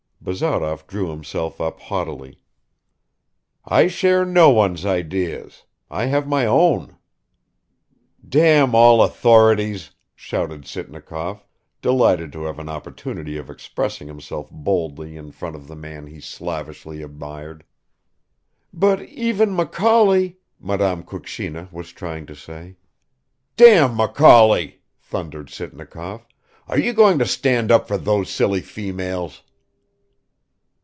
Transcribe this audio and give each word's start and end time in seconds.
Bazarov 0.23 0.85
drew 0.85 1.09
himself 1.09 1.59
up 1.59 1.79
haughtily. 1.79 2.39
"I 3.65 3.87
share 3.87 4.23
no 4.23 4.51
one's 4.51 4.85
ideas; 4.85 5.63
I 5.89 6.05
have 6.05 6.27
my 6.27 6.45
own." 6.45 6.95
"Damn 8.29 8.75
all 8.75 9.01
authorities!" 9.01 9.89
shouted 10.13 10.67
Sitnikov, 10.67 11.41
delighted 11.81 12.31
to 12.33 12.43
have 12.43 12.59
an 12.59 12.69
opportunity 12.69 13.35
of 13.37 13.49
expressing 13.49 14.07
himself 14.07 14.47
boldly 14.51 15.17
in 15.17 15.31
front 15.31 15.55
of 15.55 15.67
the 15.67 15.75
man 15.75 16.05
he 16.05 16.21
slavishly 16.21 17.01
admired. 17.01 17.63
"But 18.71 19.01
even 19.01 19.55
Macaulay...," 19.55 20.37
Madame 20.59 21.01
Kukshina 21.03 21.67
was 21.71 21.91
trying 21.91 22.27
to 22.27 22.35
say. 22.35 22.77
"Damn 23.55 23.95
Macaulay!" 23.97 24.81
thundered 24.99 25.49
Sitnikov. 25.49 26.27
"Are 26.67 26.77
you 26.77 26.93
going 26.93 27.17
to 27.17 27.25
stand 27.25 27.71
up 27.71 27.87
for 27.87 27.97
those 27.97 28.29
silly 28.29 28.61
females?" 28.61 29.41